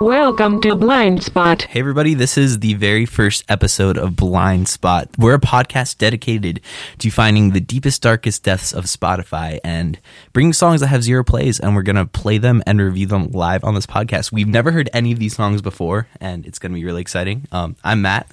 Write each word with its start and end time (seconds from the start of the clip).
Welcome 0.00 0.60
to 0.60 0.76
Blind 0.76 1.24
Spot. 1.24 1.60
Hey, 1.60 1.80
everybody, 1.80 2.14
this 2.14 2.38
is 2.38 2.60
the 2.60 2.74
very 2.74 3.04
first 3.04 3.44
episode 3.48 3.98
of 3.98 4.14
Blind 4.14 4.68
Spot. 4.68 5.08
We're 5.18 5.34
a 5.34 5.40
podcast 5.40 5.98
dedicated 5.98 6.60
to 6.98 7.10
finding 7.10 7.50
the 7.50 7.60
deepest, 7.60 8.00
darkest 8.00 8.44
depths 8.44 8.72
of 8.72 8.84
Spotify 8.84 9.58
and 9.64 9.98
bringing 10.32 10.52
songs 10.52 10.82
that 10.82 10.86
have 10.86 11.02
zero 11.02 11.24
plays, 11.24 11.58
and 11.58 11.74
we're 11.74 11.82
going 11.82 11.96
to 11.96 12.06
play 12.06 12.38
them 12.38 12.62
and 12.64 12.80
review 12.80 13.06
them 13.08 13.32
live 13.32 13.64
on 13.64 13.74
this 13.74 13.86
podcast. 13.86 14.30
We've 14.30 14.46
never 14.46 14.70
heard 14.70 14.88
any 14.92 15.10
of 15.10 15.18
these 15.18 15.34
songs 15.34 15.62
before, 15.62 16.06
and 16.20 16.46
it's 16.46 16.60
going 16.60 16.70
to 16.70 16.76
be 16.76 16.84
really 16.84 17.00
exciting. 17.00 17.48
Um, 17.50 17.74
I'm 17.82 18.00
Matt, 18.00 18.30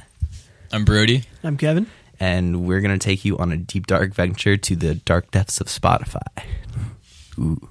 I'm 0.72 0.86
Brody. 0.86 1.24
I'm 1.44 1.58
Kevin. 1.58 1.88
and 2.20 2.68
we're 2.68 2.82
going 2.82 2.98
to 2.98 3.04
take 3.04 3.26
you 3.26 3.40
on 3.40 3.52
a 3.52 3.58
deep, 3.58 3.88
dark 3.88 4.14
venture 4.14 4.56
to 4.56 4.76
the 4.76 4.94
dark 4.94 5.32
depths 5.32 5.60
of 5.60 5.66
Spotify. 5.68 6.22
Ooh. 7.40 7.70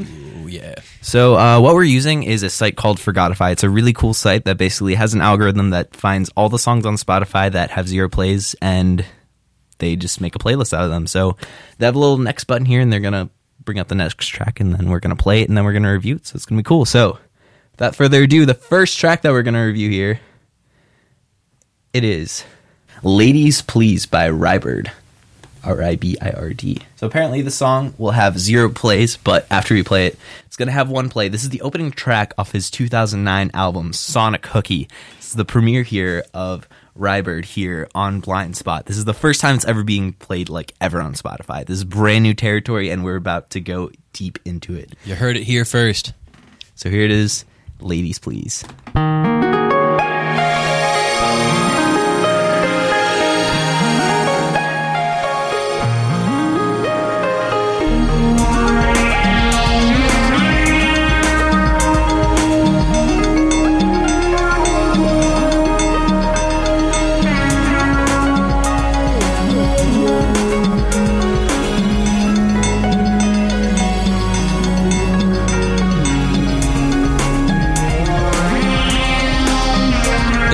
Ooh, 0.00 0.46
yeah. 0.48 0.76
So, 1.00 1.36
uh, 1.36 1.60
what 1.60 1.74
we're 1.74 1.84
using 1.84 2.22
is 2.22 2.42
a 2.42 2.50
site 2.50 2.76
called 2.76 3.00
Forgotify. 3.00 3.50
It's 3.50 3.62
a 3.62 3.70
really 3.70 3.92
cool 3.92 4.14
site 4.14 4.44
that 4.44 4.56
basically 4.56 4.94
has 4.94 5.14
an 5.14 5.20
algorithm 5.20 5.70
that 5.70 5.94
finds 5.94 6.30
all 6.30 6.48
the 6.48 6.58
songs 6.58 6.86
on 6.86 6.94
Spotify 6.96 7.50
that 7.52 7.70
have 7.70 7.88
zero 7.88 8.08
plays 8.08 8.54
and 8.60 9.04
they 9.78 9.96
just 9.96 10.20
make 10.20 10.36
a 10.36 10.38
playlist 10.38 10.72
out 10.72 10.84
of 10.84 10.90
them. 10.90 11.06
So, 11.06 11.36
they 11.78 11.86
have 11.86 11.96
a 11.96 11.98
little 11.98 12.18
next 12.18 12.44
button 12.44 12.66
here 12.66 12.80
and 12.80 12.92
they're 12.92 13.00
to 13.12 13.30
bring 13.60 13.78
up 13.78 13.88
the 13.88 13.94
next 13.94 14.26
track 14.26 14.60
and 14.60 14.74
then 14.74 14.88
we're 14.88 15.00
to 15.16 15.22
play 15.22 15.42
it 15.42 15.48
and 15.48 15.56
then 15.56 15.64
we're 15.64 15.72
to 15.82 15.88
review 15.88 16.16
it. 16.16 16.26
So, 16.26 16.36
it's 16.36 16.46
to 16.58 16.62
be 16.62 16.68
cool. 16.68 16.84
So, 16.84 17.18
without 17.72 17.94
further 17.94 18.22
ado, 18.22 18.46
the 18.46 18.54
first 18.54 18.98
track 18.98 19.22
that 19.22 19.32
we're 19.32 19.42
to 19.54 19.60
review 19.60 19.90
here 19.90 20.20
it 21.92 22.04
is 22.04 22.44
Ladies 23.02 23.60
Please 23.60 24.06
by 24.06 24.30
Rybird. 24.30 24.90
R 25.64 25.82
I 25.82 25.96
B 25.96 26.16
I 26.20 26.30
R 26.30 26.52
D. 26.52 26.82
So 26.96 27.06
apparently 27.06 27.42
the 27.42 27.50
song 27.50 27.94
will 27.98 28.12
have 28.12 28.38
zero 28.38 28.68
plays, 28.68 29.16
but 29.16 29.46
after 29.50 29.74
we 29.74 29.82
play 29.82 30.06
it, 30.06 30.18
it's 30.46 30.56
going 30.56 30.66
to 30.68 30.72
have 30.72 30.90
one 30.90 31.08
play. 31.08 31.28
This 31.28 31.44
is 31.44 31.50
the 31.50 31.60
opening 31.62 31.90
track 31.90 32.34
off 32.36 32.52
his 32.52 32.70
2009 32.70 33.50
album, 33.54 33.92
Sonic 33.92 34.46
Hooky. 34.46 34.88
This 35.16 35.28
is 35.28 35.34
the 35.34 35.44
premiere 35.44 35.82
here 35.82 36.24
of 36.34 36.68
Rybird 36.98 37.46
here 37.46 37.88
on 37.94 38.20
Blind 38.20 38.56
Spot. 38.56 38.84
This 38.84 38.98
is 38.98 39.04
the 39.04 39.14
first 39.14 39.40
time 39.40 39.54
it's 39.54 39.64
ever 39.64 39.82
being 39.82 40.12
played 40.14 40.48
like 40.48 40.74
ever 40.80 41.00
on 41.00 41.14
Spotify. 41.14 41.64
This 41.64 41.78
is 41.78 41.84
brand 41.84 42.22
new 42.22 42.34
territory 42.34 42.90
and 42.90 43.02
we're 43.02 43.16
about 43.16 43.50
to 43.50 43.60
go 43.60 43.90
deep 44.12 44.38
into 44.44 44.74
it. 44.74 44.92
You 45.04 45.14
heard 45.14 45.36
it 45.36 45.44
here 45.44 45.64
first. 45.64 46.12
So 46.74 46.90
here 46.90 47.02
it 47.02 47.10
is. 47.10 47.44
Ladies, 47.80 48.18
please. 48.18 48.64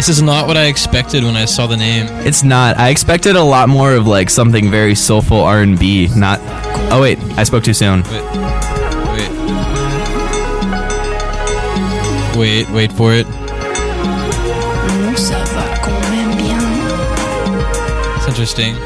This 0.09 0.17
is 0.17 0.23
not 0.23 0.47
what 0.47 0.57
I 0.57 0.69
expected 0.69 1.23
when 1.23 1.37
I 1.37 1.45
saw 1.45 1.67
the 1.67 1.77
name. 1.77 2.07
It's 2.27 2.43
not. 2.43 2.79
I 2.79 2.89
expected 2.89 3.37
a 3.37 3.43
lot 3.43 3.69
more 3.69 3.93
of 3.93 4.07
like 4.07 4.31
something 4.31 4.71
very 4.71 4.95
soulful 4.95 5.43
R&B, 5.43 6.09
not 6.17 6.41
Oh 6.91 7.03
wait, 7.03 7.19
I 7.37 7.45
spoke 7.45 7.63
too 7.63 7.75
soon. 7.75 8.03
Wait. 8.05 8.23
Wait. 9.13 9.31
Wait, 12.39 12.71
wait 12.71 12.91
for 12.91 13.13
it. 13.13 13.27
Non, 15.03 15.15
ça 15.15 15.45
va 15.45 15.77
quand 15.85 16.01
même 16.11 16.35
bien. 16.39 16.57
It's 18.17 18.27
interesting. 18.29 18.77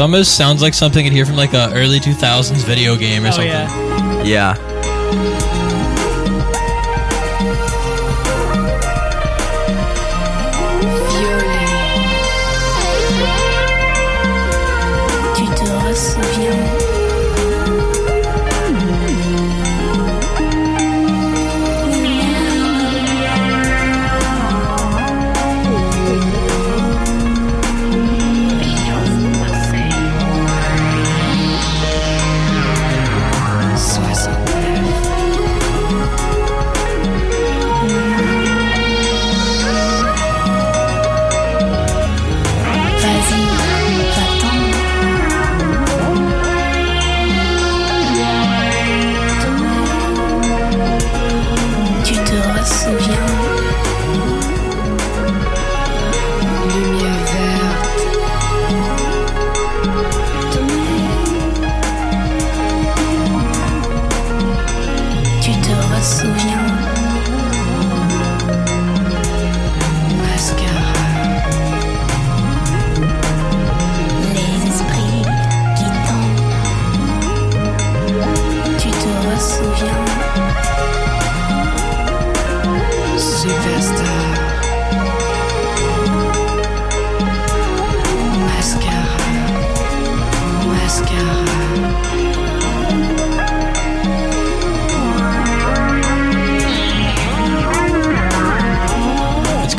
It 0.00 0.04
almost 0.04 0.34
sounds 0.34 0.62
like 0.62 0.72
something 0.72 1.04
you'd 1.04 1.12
hear 1.12 1.26
from 1.26 1.36
like 1.36 1.52
a 1.52 1.70
early 1.74 2.00
2000s 2.00 2.64
video 2.64 2.96
game 2.96 3.22
or 3.22 3.28
Oh 3.28 3.32
something. 3.32 3.48
yeah. 3.50 4.22
Yeah. 4.24 5.49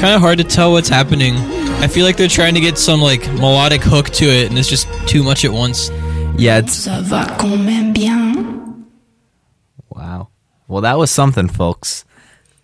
Kind 0.02 0.16
of 0.16 0.22
hard 0.22 0.40
to 0.40 0.44
tell 0.44 0.72
what's 0.72 0.90
happening. 0.90 1.36
I 1.84 1.88
feel 1.88 2.06
like 2.06 2.18
they're 2.18 2.28
trying 2.28 2.56
to 2.56 2.60
get 2.60 2.78
some 2.78 3.02
like 3.02 3.22
melodic 3.34 3.82
hook 3.84 4.10
to 4.12 4.26
it, 4.26 4.50
and 4.50 4.58
it's 4.58 4.68
just 4.70 4.88
too 5.08 5.24
much 5.24 5.46
at 5.46 5.52
once. 5.54 5.90
Yeah, 6.38 6.58
it's 6.58 6.88
Ça 6.88 7.02
va 7.04 7.26
quand 7.40 7.60
même 7.64 7.94
bien. 7.94 8.86
wow. 9.90 10.30
Well, 10.68 10.82
that 10.82 10.98
was 10.98 11.12
something, 11.12 11.48
folks. 11.50 12.04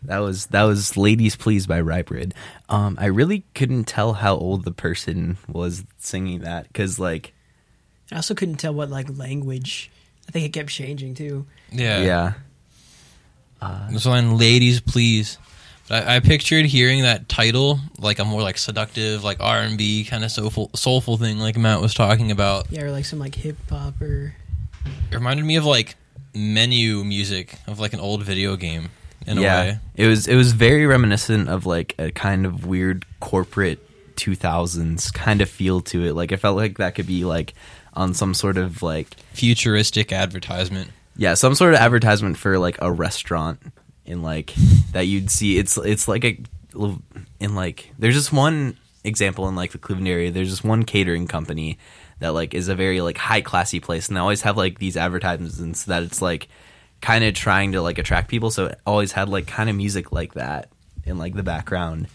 That 0.03 0.19
was 0.19 0.47
that 0.47 0.63
was 0.63 0.97
"Ladies 0.97 1.35
Please" 1.35 1.67
by 1.67 1.79
Rybrid. 1.81 2.33
Um, 2.69 2.97
I 2.99 3.05
really 3.07 3.43
couldn't 3.53 3.85
tell 3.85 4.13
how 4.13 4.35
old 4.35 4.63
the 4.65 4.71
person 4.71 5.37
was 5.47 5.83
singing 5.97 6.39
that 6.41 6.67
because, 6.67 6.97
like, 6.99 7.33
I 8.11 8.15
also 8.15 8.33
couldn't 8.33 8.55
tell 8.55 8.73
what 8.73 8.89
like 8.89 9.15
language. 9.17 9.91
I 10.27 10.31
think 10.31 10.45
it 10.45 10.53
kept 10.53 10.69
changing 10.69 11.13
too. 11.15 11.45
Yeah. 11.71 12.33
yeah, 13.61 13.87
This 13.91 14.05
line, 14.05 14.37
"Ladies, 14.37 14.81
please." 14.81 15.37
But 15.87 16.07
I, 16.07 16.17
I 16.17 16.19
pictured 16.19 16.65
hearing 16.65 17.03
that 17.03 17.29
title 17.29 17.79
like 17.99 18.19
a 18.19 18.25
more 18.25 18.41
like 18.41 18.57
seductive, 18.57 19.23
like 19.23 19.39
R 19.39 19.59
and 19.59 19.77
B 19.77 20.03
kind 20.03 20.23
of 20.23 20.31
soulful, 20.31 20.69
soulful 20.75 21.17
thing, 21.17 21.39
like 21.39 21.57
Matt 21.57 21.81
was 21.81 21.93
talking 21.93 22.31
about. 22.31 22.71
Yeah, 22.71 22.83
or 22.83 22.91
like 22.91 23.05
some 23.05 23.19
like 23.19 23.35
hip 23.35 23.57
hop 23.69 24.01
or 24.01 24.35
It 25.11 25.15
reminded 25.15 25.45
me 25.45 25.55
of 25.55 25.65
like 25.65 25.95
menu 26.33 27.03
music 27.03 27.57
of 27.67 27.79
like 27.79 27.93
an 27.93 27.99
old 27.99 28.23
video 28.23 28.55
game 28.55 28.89
in 29.25 29.37
yeah. 29.37 29.61
a 29.61 29.65
way. 29.65 29.79
It 29.95 30.07
was 30.07 30.27
it 30.27 30.35
was 30.35 30.53
very 30.53 30.85
reminiscent 30.85 31.49
of 31.49 31.65
like 31.65 31.95
a 31.97 32.11
kind 32.11 32.45
of 32.45 32.65
weird 32.65 33.05
corporate 33.19 33.79
2000s 34.15 35.13
kind 35.13 35.41
of 35.41 35.49
feel 35.49 35.81
to 35.81 36.03
it. 36.05 36.13
Like 36.13 36.31
it 36.31 36.37
felt 36.37 36.57
like 36.57 36.77
that 36.79 36.95
could 36.95 37.07
be 37.07 37.23
like 37.23 37.53
on 37.93 38.13
some 38.13 38.33
sort 38.33 38.57
of 38.57 38.83
like 38.83 39.15
Futuristic 39.33 40.11
advertisement. 40.11 40.91
yeah, 41.15 41.33
some 41.33 41.55
sort 41.55 41.73
of 41.73 41.79
advertisement 41.79 42.37
for 42.37 42.59
like 42.59 42.77
a 42.81 42.91
restaurant 42.91 43.59
in 44.07 44.21
like 44.21 44.53
that 44.93 45.01
you'd 45.01 45.29
see. 45.29 45.57
It's 45.57 45.77
it's 45.77 46.07
like 46.07 46.23
a 46.25 46.39
in 47.39 47.55
like 47.55 47.91
there's 47.99 48.15
just 48.15 48.31
one 48.33 48.77
example 49.03 49.47
in 49.47 49.55
like 49.55 49.71
the 49.71 49.77
Cleveland 49.77 50.07
area. 50.07 50.31
There's 50.31 50.49
just 50.49 50.63
one 50.63 50.83
catering 50.83 51.27
company 51.27 51.77
that 52.19 52.29
like 52.29 52.53
is 52.53 52.67
a 52.67 52.75
very 52.75 53.01
like 53.01 53.17
high 53.17 53.41
classy 53.41 53.79
place, 53.79 54.07
and 54.07 54.17
they 54.17 54.21
always 54.21 54.41
have 54.41 54.57
like 54.57 54.79
these 54.79 54.97
advertisements 54.97 55.85
that 55.85 56.03
it's 56.03 56.21
like 56.21 56.47
kind 57.01 57.23
of 57.23 57.33
trying 57.33 57.73
to 57.73 57.81
like 57.81 57.97
attract 57.97 58.27
people. 58.29 58.49
So 58.49 58.67
it 58.67 58.79
always 58.85 59.11
had 59.11 59.29
like 59.29 59.47
kind 59.47 59.69
of 59.69 59.75
music 59.75 60.11
like 60.11 60.33
that 60.33 60.69
in 61.05 61.17
like 61.17 61.35
the 61.35 61.43
background. 61.43 62.07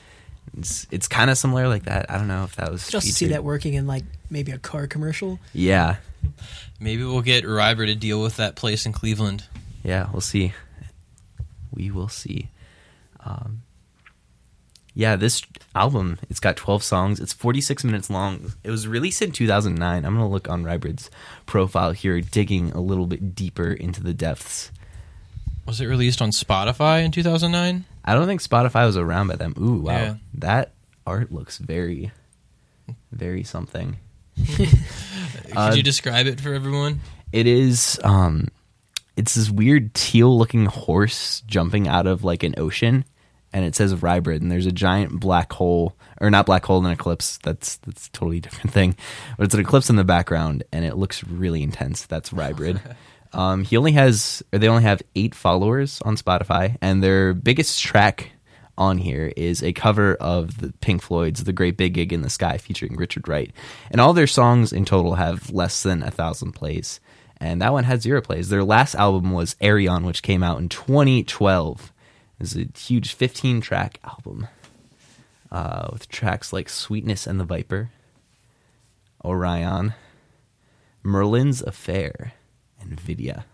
It's 0.59 0.87
it's 0.91 1.09
kind 1.09 1.31
of 1.31 1.39
similar 1.39 1.69
like 1.69 1.85
that. 1.85 2.11
I 2.11 2.19
don't 2.19 2.29
know 2.29 2.45
if 2.45 2.57
that 2.57 2.71
was 2.71 2.89
Just 2.89 3.07
to 3.07 3.13
see 3.13 3.27
that 3.29 3.45
working 3.45 3.75
in 3.75 3.87
like 3.87 4.05
maybe 4.31 4.53
a 4.53 4.59
car 4.59 4.87
commercial. 4.87 5.39
Yeah, 5.55 5.97
Maybe 6.81 7.05
we'll 7.05 7.23
get 7.23 7.45
Ryber 7.45 7.87
to 7.87 7.95
deal 7.95 8.21
with 8.21 8.37
that 8.37 8.57
place 8.57 8.87
in 8.87 8.93
Cleveland. 8.93 9.45
yeah, 9.83 10.09
we'll 10.13 10.21
see. 10.21 10.53
We 11.73 11.91
will 11.91 12.09
see. 12.09 12.51
Um, 13.25 13.63
yeah, 14.95 15.17
this 15.17 15.43
album 15.75 16.19
it's 16.29 16.41
got 16.41 16.57
12 16.57 16.83
songs. 16.83 17.19
It's 17.21 17.33
46 17.33 17.83
minutes 17.85 18.11
long. 18.11 18.53
It 18.63 18.71
was 18.71 18.87
released 18.87 19.23
in 19.23 19.33
2009. 19.33 20.05
I'm 20.05 20.15
gonna 20.15 20.29
look 20.29 20.49
on 20.51 20.65
Rybrid's 20.65 21.11
profile 21.47 21.93
here, 21.93 22.21
digging 22.21 22.73
a 22.73 22.81
little 22.81 23.07
bit 23.07 23.35
deeper 23.35 23.73
into 23.73 24.03
the 24.03 24.13
depths. 24.13 24.71
Was 25.67 25.81
it 25.81 25.87
released 25.87 26.21
on 26.21 26.31
Spotify 26.31 27.05
in 27.05 27.11
2009? 27.13 27.85
I 28.05 28.15
don't 28.15 28.27
think 28.27 28.43
Spotify 28.43 28.85
was 28.85 28.97
around 28.97 29.29
by 29.29 29.37
then. 29.37 29.55
Ooh, 29.59 29.81
wow, 29.83 29.93
Yeah. 29.93 30.15
that 30.35 30.73
art 31.07 31.33
looks 31.33 31.57
very, 31.59 32.11
very 33.13 33.45
something. 33.45 33.97
Could 34.47 34.69
Uh, 35.57 35.73
you 35.77 35.83
describe 35.83 36.27
it 36.27 36.41
for 36.41 36.53
everyone? 36.53 37.01
It 37.33 37.47
is 37.47 37.99
um 38.05 38.49
it's 39.17 39.35
this 39.35 39.51
weird 39.51 39.95
teal 39.95 40.37
looking 40.37 40.67
horse 40.67 41.43
jumping 41.47 41.89
out 41.89 42.07
of 42.07 42.25
like 42.25 42.43
an 42.43 42.55
ocean 42.57 43.05
and 43.53 43.65
it 43.65 43.75
says 43.75 43.95
Rybrid 43.95 44.41
and 44.41 44.51
there's 44.51 44.67
a 44.67 44.73
giant 44.73 45.21
black 45.21 45.53
hole 45.53 45.95
or 46.21 46.31
not 46.31 46.47
black 46.47 46.65
hole 46.65 46.85
an 46.85 46.91
eclipse 46.91 47.39
that's 47.39 47.77
that's 47.79 48.07
a 48.07 48.11
totally 48.13 48.41
different 48.47 48.73
thing 48.73 48.97
but 49.37 49.45
it's 49.45 49.55
an 49.55 49.61
eclipse 49.61 49.91
in 49.91 49.97
the 49.97 50.05
background 50.05 50.65
and 50.73 50.85
it 50.85 50.97
looks 50.97 51.25
really 51.25 51.63
intense 51.63 52.07
that's 52.07 52.33
Rybrid. 52.33 52.81
Um 53.35 53.65
he 53.65 53.79
only 53.79 53.93
has 53.93 54.43
or 54.53 54.59
they 54.59 54.69
only 54.69 54.83
have 54.83 55.01
8 55.17 55.35
followers 55.35 56.03
on 56.05 56.19
Spotify 56.19 56.77
and 56.83 57.03
their 57.03 57.33
biggest 57.33 57.81
track 57.81 58.33
on 58.77 58.99
here 58.99 59.33
is 59.37 59.63
a 59.63 59.73
cover 59.73 60.15
of 60.17 60.59
the 60.59 60.73
Pink 60.81 61.03
Floyd's 61.03 61.45
"The 61.45 61.53
Great 61.53 61.77
Big 61.77 61.95
Gig 61.95 62.13
in 62.13 62.23
the 62.23 62.31
Sky" 62.31 62.59
featuring 62.59 62.97
Richard 62.97 63.29
Wright, 63.29 63.53
and 63.91 64.01
all 64.01 64.13
their 64.13 64.27
songs 64.27 64.73
in 64.73 64.85
total 64.85 65.15
have 65.15 65.51
less 65.51 65.83
than 65.83 66.03
a 66.03 66.11
thousand 66.11 66.53
plays, 66.53 67.01
and 67.43 67.61
that 67.61 67.73
one 67.73 67.85
had 67.85 68.01
zero 68.03 68.21
plays. 68.23 68.49
Their 68.49 68.63
last 68.65 68.95
album 68.95 69.33
was 69.33 69.57
Arion, 69.61 70.05
which 70.05 70.23
came 70.23 70.43
out 70.43 70.59
in 70.61 70.69
2012. 70.69 71.93
It's 72.39 72.57
a 72.57 72.67
huge 72.79 73.17
15-track 73.19 73.99
album 74.05 74.47
uh, 75.51 75.89
with 75.93 76.09
tracks 76.09 76.53
like 76.53 76.69
"Sweetness 76.69 77.27
and 77.27 77.39
the 77.41 77.45
Viper," 77.45 77.91
"Orion," 79.25 79.95
"Merlin's 81.03 81.63
Affair," 81.63 82.33
and 82.81 82.99
"Vidya." 83.01 83.45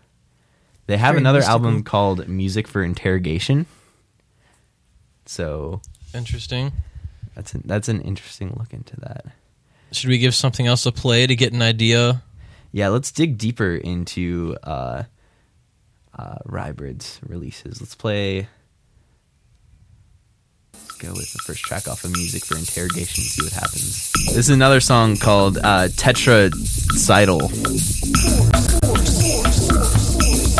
They 0.87 0.97
have 0.97 1.13
Very 1.13 1.21
another 1.21 1.39
mystical. 1.39 1.55
album 1.67 1.83
called 1.83 2.27
"Music 2.27 2.67
for 2.67 2.83
Interrogation." 2.83 3.65
So 5.25 5.81
Interesting. 6.13 6.71
that's 7.35 7.53
an, 7.53 7.61
that's 7.65 7.89
an 7.89 8.01
interesting 8.01 8.55
look 8.57 8.73
into 8.73 8.95
that. 9.01 9.25
Should 9.91 10.09
we 10.09 10.17
give 10.17 10.33
something 10.35 10.65
else 10.67 10.85
a 10.85 10.91
play 10.91 11.27
to 11.27 11.35
get 11.35 11.53
an 11.53 11.61
idea? 11.61 12.23
Yeah, 12.71 12.89
let's 12.89 13.11
dig 13.11 13.37
deeper 13.37 13.75
into 13.75 14.55
uh, 14.63 15.03
uh, 16.17 16.35
Rybrid's 16.45 17.19
releases. 17.27 17.81
Let's 17.81 17.95
play. 17.95 18.47
Let's 20.73 20.91
go 20.97 21.13
with 21.13 21.33
the 21.33 21.39
first 21.39 21.63
track 21.63 21.87
off 21.87 22.03
of 22.03 22.11
Music 22.11 22.45
for 22.45 22.57
Interrogation 22.57 23.21
and 23.21 23.27
see 23.27 23.43
what 23.43 23.53
happens. 23.53 24.11
This 24.27 24.37
is 24.37 24.49
another 24.49 24.79
song 24.79 25.17
called 25.17 25.57
uh, 25.57 25.87
Tetracidal. 25.89 27.49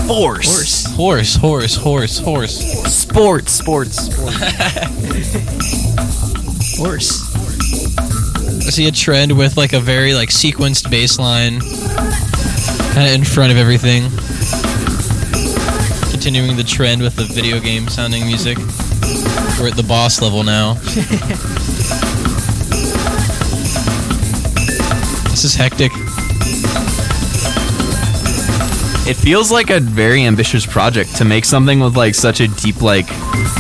Force. 0.08 0.86
Horse, 0.96 1.36
horse, 1.36 1.76
horse, 1.76 2.18
horse. 2.18 2.20
Horse. 2.20 2.58
Sports, 2.92 3.52
sports. 3.52 3.96
Sports. 4.06 4.50
Horse. 6.80 7.29
I 8.70 8.72
see 8.72 8.88
a 8.88 8.92
trend 8.92 9.36
with 9.36 9.58
like 9.58 9.74
a 9.74 9.80
very 9.80 10.14
like 10.14 10.30
sequenced 10.30 10.92
bass 10.92 11.18
line 11.18 11.60
kind 12.94 13.08
of 13.08 13.16
in 13.16 13.24
front 13.24 13.52
of 13.52 13.58
everything. 13.58 14.04
Continuing 16.12 16.56
the 16.56 16.64
trend 16.64 17.02
with 17.02 17.16
the 17.16 17.24
video 17.24 17.60
game 17.60 17.88
sounding 17.88 18.28
music. 18.28 18.60
We're 19.60 19.70
at 19.70 19.76
the 19.76 19.86
boss 19.88 20.22
level 20.22 20.44
now. 20.44 20.74
this 25.32 25.44
is 25.44 25.56
hectic. 25.56 25.92
It 29.10 29.16
feels 29.16 29.52
like 29.52 29.72
a 29.72 29.80
very 29.80 30.26
ambitious 30.26 30.68
project 30.68 31.16
to 31.16 31.26
make 31.26 31.46
something 31.46 31.80
with 31.80 31.98
like 31.98 32.14
such 32.14 32.40
a 32.40 32.48
deep 32.48 32.84
like 32.84 33.08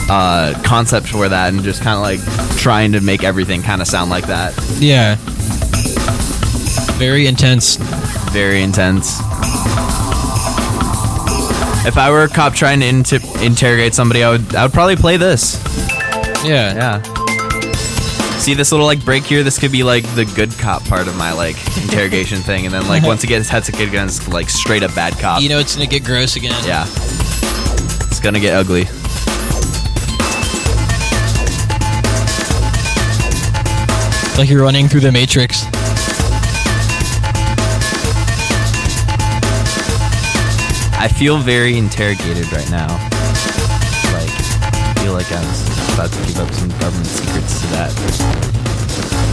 uh, 0.07 0.53
concept 0.63 1.07
for 1.07 1.27
that, 1.27 1.51
and 1.51 1.63
just 1.63 1.81
kind 1.81 1.95
of 1.95 2.03
like 2.03 2.48
trying 2.59 2.91
to 2.91 3.01
make 3.01 3.23
everything 3.23 3.63
kind 3.63 3.81
of 3.81 3.87
sound 3.87 4.09
like 4.11 4.27
that. 4.27 4.53
Yeah. 4.79 5.15
Very 6.97 7.25
intense. 7.25 7.77
Very 8.31 8.61
intense. 8.61 9.19
If 11.87 11.97
I 11.97 12.09
were 12.11 12.23
a 12.23 12.27
cop 12.27 12.53
trying 12.53 12.81
to 12.81 12.85
inti- 12.85 13.43
interrogate 13.45 13.95
somebody, 13.95 14.23
I 14.23 14.29
would 14.31 14.53
I 14.53 14.63
would 14.63 14.73
probably 14.73 14.97
play 14.97 15.15
this. 15.17 15.55
Yeah. 16.45 16.75
Yeah. 16.75 17.01
See 18.39 18.53
this 18.53 18.71
little 18.71 18.85
like 18.85 19.03
break 19.05 19.23
here. 19.23 19.43
This 19.43 19.57
could 19.57 19.71
be 19.71 19.83
like 19.83 20.03
the 20.15 20.25
good 20.35 20.51
cop 20.59 20.83
part 20.85 21.07
of 21.07 21.15
my 21.17 21.31
like 21.31 21.55
interrogation 21.81 22.39
thing, 22.39 22.65
and 22.65 22.73
then 22.73 22.87
like 22.87 23.03
once 23.03 23.23
it 23.23 23.27
gets 23.27 23.49
kid 23.69 23.91
guns, 23.91 24.27
like 24.27 24.49
straight 24.49 24.83
up 24.83 24.93
bad 24.93 25.13
cop. 25.19 25.41
You 25.41 25.49
know 25.49 25.59
it's 25.59 25.75
gonna 25.75 25.87
get 25.87 26.03
gross 26.03 26.35
again. 26.35 26.61
Yeah. 26.65 26.85
It's 28.07 28.19
gonna 28.19 28.39
get 28.41 28.53
ugly. 28.55 28.87
Like 34.39 34.49
you're 34.49 34.63
running 34.63 34.87
through 34.87 35.01
the 35.01 35.11
Matrix. 35.11 35.65
I 40.97 41.09
feel 41.13 41.39
very 41.39 41.77
interrogated 41.77 42.49
right 42.53 42.71
now. 42.71 42.87
Like, 44.13 44.31
I 44.31 44.95
feel 45.03 45.11
like 45.11 45.29
I 45.29 45.41
was 45.45 45.93
about 45.93 46.11
to 46.13 46.19
give 46.25 46.39
up 46.39 46.53
some 46.53 46.69
government 46.79 47.07
secrets 47.07 47.59
to 47.59 47.67
that. 47.67 49.28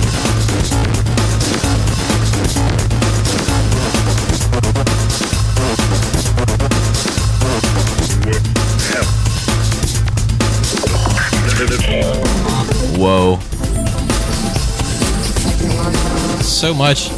So 16.67 16.75
much. 16.75 17.13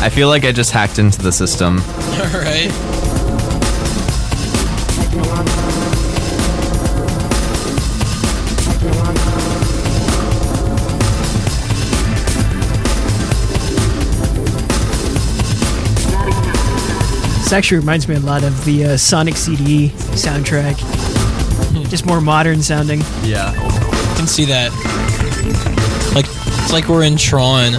I 0.00 0.08
feel 0.08 0.28
like 0.28 0.46
I 0.46 0.52
just 0.52 0.70
hacked 0.70 0.98
into 0.98 1.20
the 1.20 1.32
system. 1.32 1.80
Alright. 2.32 2.70
This 17.36 17.52
actually 17.52 17.80
reminds 17.80 18.08
me 18.08 18.14
a 18.14 18.20
lot 18.20 18.44
of 18.44 18.64
the 18.64 18.86
uh, 18.86 18.96
Sonic 18.96 19.36
CD 19.36 19.90
soundtrack. 20.16 20.78
Just 21.90 22.06
more 22.06 22.22
modern 22.22 22.62
sounding. 22.62 23.00
Yeah. 23.24 23.52
I 23.54 24.14
can 24.16 24.26
see 24.26 24.46
that. 24.46 24.72
Like 26.14 26.24
it's 26.62 26.72
like 26.72 26.88
we're 26.88 27.02
in 27.04 27.18
Tron. 27.18 27.74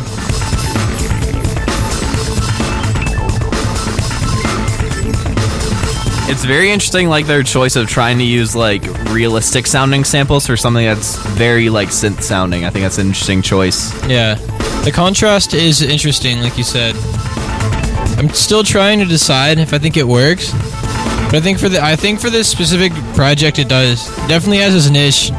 It's 6.32 6.46
very 6.46 6.72
interesting, 6.72 7.10
like 7.10 7.26
their 7.26 7.44
choice 7.44 7.76
of 7.76 7.90
trying 7.90 8.18
to 8.20 8.24
use 8.24 8.56
like 8.56 8.86
realistic 9.10 9.68
sounding 9.68 10.06
samples 10.06 10.48
for 10.48 10.56
something 10.56 10.86
that's 10.86 11.18
very 11.34 11.70
like 11.70 11.90
synth 11.90 12.24
sounding. 12.24 12.64
I 12.64 12.70
think 12.70 12.84
that's 12.84 13.00
an 13.00 13.08
interesting 13.08 13.42
choice. 13.42 13.92
Yeah. 14.08 14.36
The 14.86 14.94
contrast 14.94 15.54
is 15.54 15.82
interesting, 15.82 16.40
like 16.40 16.58
you 16.58 16.64
said. 16.64 16.96
I'm 18.18 18.30
still 18.30 18.64
trying 18.64 19.00
to 19.00 19.06
decide 19.06 19.60
if 19.60 19.74
I 19.74 19.78
think 19.78 19.98
it 19.98 20.08
works. 20.08 20.54
But 20.54 21.36
I 21.36 21.42
think 21.42 21.60
for 21.60 21.68
the 21.68 21.84
I 21.84 21.98
think 21.98 22.22
for 22.22 22.30
this 22.30 22.48
specific 22.48 22.94
project 23.14 23.60
it 23.60 23.68
does. 23.68 24.08
Definitely 24.30 24.60
has 24.60 24.74
its 24.74 24.90
niche. 24.90 25.32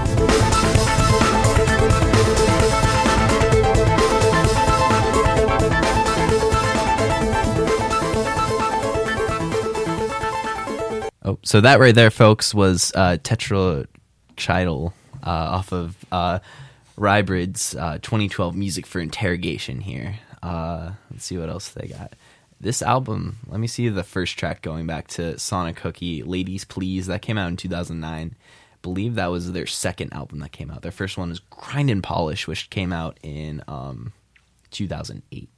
Oh, 11.32 11.38
so 11.42 11.62
that 11.62 11.80
right 11.80 11.94
there, 11.94 12.10
folks, 12.10 12.54
was 12.54 12.92
uh, 12.94 13.16
Tetrachidal 13.22 14.92
uh, 15.22 15.26
off 15.26 15.72
of 15.72 15.96
uh, 16.12 16.40
Rybrid's 16.98 17.74
uh, 17.74 17.98
2012 18.02 18.54
Music 18.54 18.86
for 18.86 19.00
Interrogation 19.00 19.80
here. 19.80 20.16
Uh, 20.42 20.90
let's 21.10 21.24
see 21.24 21.38
what 21.38 21.48
else 21.48 21.70
they 21.70 21.88
got. 21.88 22.12
This 22.60 22.82
album, 22.82 23.38
let 23.46 23.60
me 23.60 23.66
see 23.66 23.88
the 23.88 24.02
first 24.04 24.38
track 24.38 24.60
going 24.60 24.86
back 24.86 25.08
to 25.08 25.38
Sonic 25.38 25.76
Cookie, 25.76 26.22
Ladies 26.22 26.64
Please, 26.66 27.06
that 27.06 27.22
came 27.22 27.38
out 27.38 27.48
in 27.48 27.56
2009. 27.56 28.36
believe 28.82 29.14
that 29.14 29.28
was 29.28 29.52
their 29.52 29.66
second 29.66 30.12
album 30.12 30.40
that 30.40 30.52
came 30.52 30.70
out. 30.70 30.82
Their 30.82 30.92
first 30.92 31.16
one 31.16 31.30
is 31.30 31.38
Grind 31.38 31.88
and 31.90 32.02
Polish, 32.02 32.46
which 32.46 32.68
came 32.68 32.92
out 32.92 33.16
in 33.22 33.64
um, 33.66 34.12
2008. 34.70 35.48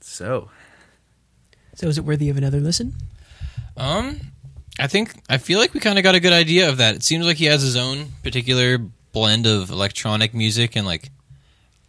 So, 0.00 0.50
So 1.74 1.86
is 1.86 1.98
it 1.98 2.04
worthy 2.04 2.28
of 2.30 2.36
another 2.36 2.58
listen? 2.58 2.94
Um, 3.78 4.20
I 4.78 4.88
think 4.88 5.14
I 5.30 5.38
feel 5.38 5.58
like 5.58 5.72
we 5.72 5.80
kind 5.80 5.98
of 5.98 6.02
got 6.02 6.14
a 6.14 6.20
good 6.20 6.32
idea 6.32 6.68
of 6.68 6.78
that. 6.78 6.96
It 6.96 7.02
seems 7.02 7.24
like 7.24 7.36
he 7.36 7.46
has 7.46 7.62
his 7.62 7.76
own 7.76 8.06
particular 8.22 8.78
blend 9.12 9.46
of 9.46 9.70
electronic 9.70 10.34
music 10.34 10.76
and 10.76 10.84
like 10.84 11.10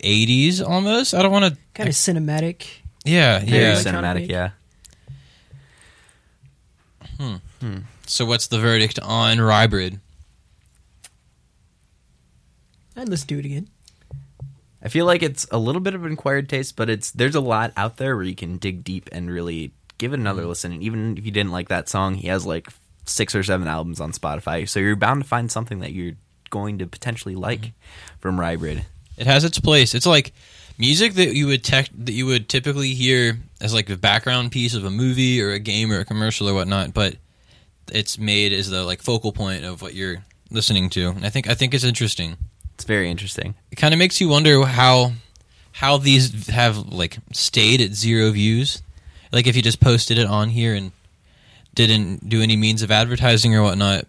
80s 0.03 0.65
almost. 0.65 1.13
I 1.13 1.21
don't 1.21 1.31
want 1.31 1.45
to 1.45 1.57
Kind 1.73 1.89
of 1.89 1.95
cinematic. 1.95 2.67
Yeah, 3.03 3.39
very 3.39 3.63
yeah. 3.63 3.75
cinematic, 3.75 4.29
yeah. 4.29 4.51
Hmm. 7.19 7.77
So 8.05 8.25
what's 8.25 8.47
the 8.47 8.59
verdict 8.59 8.99
on 8.99 9.39
Rybrid? 9.39 9.99
I'd 12.95 13.09
listen 13.09 13.27
do 13.27 13.39
it 13.39 13.45
again. 13.45 13.69
I 14.81 14.87
feel 14.87 15.05
like 15.05 15.21
it's 15.21 15.45
a 15.51 15.57
little 15.57 15.81
bit 15.81 15.93
of 15.95 16.05
an 16.05 16.13
acquired 16.13 16.47
taste, 16.47 16.75
but 16.75 16.89
it's 16.89 17.11
there's 17.11 17.35
a 17.35 17.41
lot 17.41 17.73
out 17.75 17.97
there 17.97 18.15
where 18.15 18.25
you 18.25 18.35
can 18.35 18.57
dig 18.57 18.83
deep 18.83 19.09
and 19.11 19.29
really 19.29 19.73
give 19.99 20.13
it 20.13 20.19
another 20.19 20.41
mm-hmm. 20.41 20.49
listen. 20.49 20.71
And 20.71 20.81
even 20.81 21.17
if 21.17 21.25
you 21.25 21.31
didn't 21.31 21.51
like 21.51 21.69
that 21.69 21.87
song, 21.87 22.15
he 22.15 22.27
has 22.29 22.45
like 22.45 22.67
six 23.05 23.35
or 23.35 23.43
seven 23.43 23.67
albums 23.67 23.99
on 23.99 24.11
Spotify, 24.11 24.67
so 24.67 24.79
you're 24.79 24.95
bound 24.95 25.21
to 25.21 25.27
find 25.27 25.51
something 25.51 25.79
that 25.79 25.91
you're 25.91 26.15
going 26.49 26.79
to 26.79 26.87
potentially 26.87 27.35
like 27.35 27.61
mm-hmm. 27.61 28.19
from 28.19 28.39
Rybrid. 28.39 28.85
It 29.17 29.27
has 29.27 29.43
its 29.43 29.59
place. 29.59 29.93
It's 29.93 30.07
like 30.07 30.33
music 30.79 31.13
that 31.13 31.35
you 31.35 31.45
would 31.45 31.63
tech 31.63 31.89
that 31.93 32.13
you 32.13 32.25
would 32.25 32.49
typically 32.49 32.93
hear 32.93 33.37
as 33.61 33.73
like 33.73 33.89
a 33.89 33.97
background 33.97 34.51
piece 34.51 34.73
of 34.73 34.85
a 34.85 34.89
movie 34.89 35.41
or 35.41 35.51
a 35.51 35.59
game 35.59 35.91
or 35.91 35.99
a 35.99 36.05
commercial 36.05 36.49
or 36.49 36.53
whatnot, 36.53 36.93
but 36.93 37.15
it's 37.91 38.17
made 38.17 38.53
as 38.53 38.69
the 38.69 38.83
like 38.83 39.01
focal 39.01 39.31
point 39.31 39.65
of 39.65 39.81
what 39.81 39.93
you're 39.93 40.23
listening 40.49 40.89
to. 40.91 41.09
And 41.09 41.25
I 41.25 41.29
think 41.29 41.49
I 41.49 41.53
think 41.53 41.73
it's 41.73 41.83
interesting. 41.83 42.37
It's 42.75 42.85
very 42.85 43.11
interesting. 43.11 43.55
It 43.71 43.75
kind 43.75 43.93
of 43.93 43.97
makes 43.97 44.21
you 44.21 44.29
wonder 44.29 44.63
how 44.65 45.13
how 45.73 45.97
these 45.97 46.47
have 46.47 46.77
like 46.87 47.17
stayed 47.33 47.81
at 47.81 47.93
zero 47.93 48.31
views. 48.31 48.81
Like 49.31 49.47
if 49.47 49.55
you 49.55 49.61
just 49.61 49.79
posted 49.79 50.17
it 50.17 50.27
on 50.27 50.49
here 50.49 50.73
and 50.73 50.91
didn't 51.75 52.27
do 52.29 52.41
any 52.41 52.55
means 52.55 52.81
of 52.81 52.91
advertising 52.91 53.55
or 53.55 53.63
whatnot. 53.63 54.05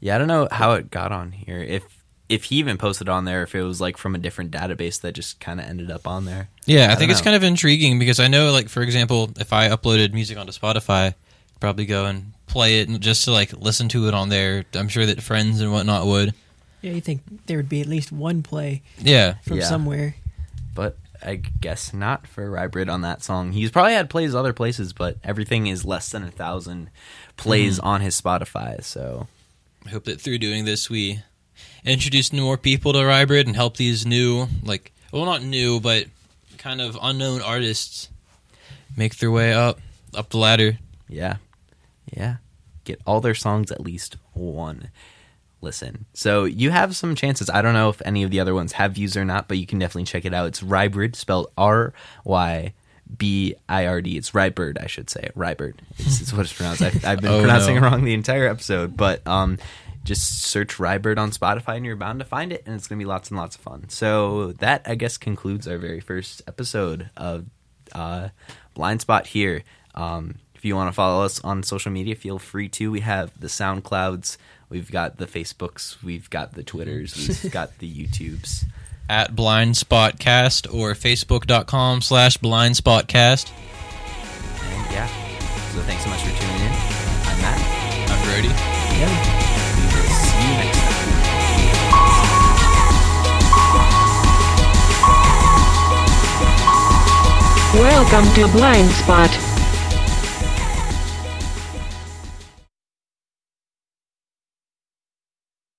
Yeah, 0.00 0.14
I 0.14 0.18
don't 0.18 0.28
know 0.28 0.48
how 0.50 0.72
it 0.72 0.90
got 0.90 1.12
on 1.12 1.32
here. 1.32 1.58
If 1.58 1.84
if 2.28 2.44
he 2.44 2.56
even 2.56 2.78
posted 2.78 3.08
on 3.08 3.24
there, 3.24 3.42
if 3.42 3.54
it 3.54 3.62
was 3.62 3.80
like 3.80 3.96
from 3.96 4.14
a 4.14 4.18
different 4.18 4.50
database 4.52 5.00
that 5.00 5.12
just 5.14 5.40
kind 5.40 5.60
of 5.60 5.66
ended 5.66 5.90
up 5.90 6.06
on 6.06 6.24
there. 6.24 6.48
Yeah, 6.64 6.82
I, 6.82 6.92
I 6.92 6.94
think 6.94 7.08
don't 7.08 7.10
it's 7.10 7.20
kind 7.20 7.36
of 7.36 7.42
intriguing 7.42 7.98
because 7.98 8.20
I 8.20 8.28
know, 8.28 8.52
like 8.52 8.68
for 8.68 8.82
example, 8.82 9.30
if 9.38 9.52
I 9.52 9.68
uploaded 9.68 10.12
music 10.12 10.38
onto 10.38 10.52
Spotify, 10.52 11.08
I'd 11.08 11.14
probably 11.60 11.86
go 11.86 12.06
and 12.06 12.32
play 12.46 12.80
it 12.80 12.88
and 12.88 13.00
just 13.00 13.24
to 13.24 13.32
like 13.32 13.52
listen 13.52 13.88
to 13.90 14.08
it 14.08 14.14
on 14.14 14.28
there. 14.28 14.64
I'm 14.74 14.88
sure 14.88 15.06
that 15.06 15.22
friends 15.22 15.60
and 15.60 15.72
whatnot 15.72 16.06
would. 16.06 16.34
Yeah, 16.82 16.92
you 16.92 17.00
think 17.00 17.22
there 17.46 17.56
would 17.58 17.68
be 17.68 17.80
at 17.82 17.86
least 17.86 18.10
one 18.10 18.42
play 18.42 18.82
Yeah, 18.98 19.34
from 19.42 19.58
Yeah. 19.58 19.64
somewhere. 19.64 20.14
But 20.74 20.96
I 21.22 21.36
guess 21.36 21.92
not 21.92 22.26
for 22.26 22.50
Rybrid 22.50 22.88
on 22.88 23.02
that 23.02 23.22
song. 23.22 23.52
He's 23.52 23.70
probably 23.70 23.92
had 23.92 24.10
plays 24.10 24.34
other 24.34 24.52
places, 24.52 24.92
but 24.92 25.18
everything 25.22 25.66
is 25.66 25.84
less 25.84 26.10
than 26.10 26.24
a 26.24 26.30
thousand 26.30 26.90
plays 27.36 27.78
mm-hmm. 27.78 27.86
on 27.86 28.00
his 28.00 28.20
Spotify. 28.20 28.82
So 28.82 29.28
I 29.86 29.90
hope 29.90 30.04
that 30.04 30.20
through 30.20 30.38
doing 30.38 30.64
this, 30.64 30.88
we 30.88 31.22
introduce 31.84 32.32
more 32.32 32.56
people 32.56 32.92
to 32.92 33.04
Rybrid 33.04 33.46
and 33.46 33.56
help 33.56 33.76
these 33.76 34.06
new, 34.06 34.46
like, 34.62 34.92
well, 35.12 35.24
not 35.24 35.42
new, 35.42 35.80
but 35.80 36.06
kind 36.58 36.80
of 36.80 36.98
unknown 37.00 37.40
artists 37.42 38.08
make 38.96 39.16
their 39.16 39.30
way 39.30 39.52
up 39.52 39.78
up 40.14 40.30
the 40.30 40.38
ladder. 40.38 40.78
yeah, 41.08 41.36
yeah, 42.12 42.36
get 42.84 43.00
all 43.06 43.20
their 43.20 43.34
songs 43.34 43.70
at 43.70 43.80
least 43.80 44.16
one 44.32 44.90
listen. 45.60 46.06
So 46.14 46.44
you 46.44 46.70
have 46.70 46.96
some 46.96 47.14
chances. 47.14 47.50
I 47.50 47.62
don't 47.62 47.74
know 47.74 47.88
if 47.90 48.00
any 48.04 48.22
of 48.22 48.30
the 48.30 48.40
other 48.40 48.54
ones 48.54 48.72
have 48.72 48.92
views 48.92 49.16
or 49.16 49.24
not, 49.24 49.48
but 49.48 49.58
you 49.58 49.66
can 49.66 49.78
definitely 49.78 50.04
check 50.04 50.24
it 50.24 50.34
out. 50.34 50.46
It's 50.48 50.62
Rybrid, 50.62 51.16
spelled 51.16 51.48
R 51.56 51.92
Y. 52.24 52.74
B 53.18 53.56
I 53.68 53.86
R 53.88 54.00
D. 54.00 54.16
It's 54.16 54.30
Rybird, 54.30 54.80
I 54.80 54.86
should 54.86 55.10
say. 55.10 55.30
Rybird. 55.36 55.74
It's, 55.98 56.20
it's 56.20 56.32
what 56.32 56.42
it's 56.42 56.52
pronounced. 56.52 56.80
I've, 56.80 57.04
I've 57.04 57.20
been 57.20 57.32
Oh, 57.32 57.40
pronouncing 57.40 57.74
no. 57.74 57.80
it 57.80 57.84
wrong 57.84 58.04
the 58.04 58.14
entire 58.14 58.46
episode, 58.46 58.96
but 58.96 59.26
um, 59.26 59.58
just 60.04 60.42
search 60.42 60.76
Rybird 60.76 61.18
on 61.18 61.32
Spotify 61.32 61.76
and 61.76 61.84
you're 61.84 61.96
bound 61.96 62.20
to 62.20 62.24
find 62.24 62.52
it, 62.52 62.62
and 62.66 62.74
it's 62.76 62.86
gonna 62.86 63.00
be 63.00 63.04
lots 63.04 63.28
and 63.30 63.36
lots 63.36 63.56
of 63.56 63.62
fun. 63.62 63.88
So 63.88 64.52
that 64.60 64.82
I 64.86 64.94
guess 64.94 65.18
concludes 65.18 65.66
our 65.66 65.76
very 65.76 65.98
first 65.98 66.42
episode 66.46 67.10
of 67.16 67.46
uh, 67.92 68.28
Blind 68.74 69.00
Spot 69.00 69.26
here. 69.26 69.64
Um, 69.96 70.36
if 70.54 70.64
you 70.64 70.76
want 70.76 70.86
to 70.86 70.92
follow 70.92 71.24
us 71.24 71.40
on 71.42 71.64
social 71.64 71.90
media, 71.90 72.14
feel 72.14 72.38
free 72.38 72.68
to. 72.68 72.92
We 72.92 73.00
have 73.00 73.32
the 73.40 73.48
SoundClouds, 73.48 74.36
we've 74.70 74.90
got 74.90 75.18
the 75.18 75.26
Facebooks, 75.26 76.02
we've 76.02 76.30
got 76.30 76.54
the 76.54 76.62
Twitters, 76.62 77.14
we've 77.42 77.52
got 77.52 77.76
the 77.78 77.92
YouTubes. 77.92 78.64
At 79.08 79.34
Blindspotcast 79.34 80.72
or 80.72 80.92
Facebook.com 80.94 82.00
slash 82.00 82.36
Blind 82.36 82.76
Spotcast. 82.76 83.50
And 83.50 84.92
yeah, 84.92 85.06
so 85.74 85.80
thanks 85.82 86.04
so 86.04 86.10
much 86.10 86.20
for 86.20 86.30
tuning 86.30 86.62
in. 86.62 86.72
I'm 87.26 87.40
Matt. 87.42 87.60
I'm 88.08 88.24
Brody. 88.24 88.48
Yeah. 88.48 89.10
See 90.06 90.46
you 90.46 90.54
next 90.62 90.78
time. 90.78 90.90
Welcome 97.74 98.32
to 98.34 98.48
Blind 98.52 98.90
Spot. 98.90 99.49